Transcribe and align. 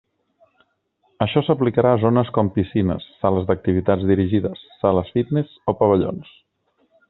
Això 1.25 1.43
s'aplicarà 1.49 1.91
a 1.97 1.99
zones 2.05 2.31
com 2.37 2.49
piscines, 2.57 3.07
sales 3.25 3.47
d'activitats 3.51 4.09
dirigides, 4.13 4.65
sales 4.81 5.13
fitness 5.19 5.57
o 5.75 5.81
pavellons. 5.83 6.37